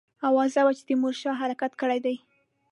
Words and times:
آوازه 0.29 0.61
وه 0.63 0.73
چې 0.77 0.83
تیمورشاه 0.87 1.39
حرکت 1.41 1.71
کړی 1.81 1.99
دی. 2.05 2.15